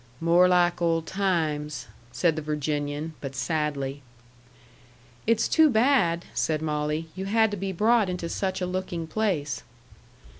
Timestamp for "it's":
5.27-5.47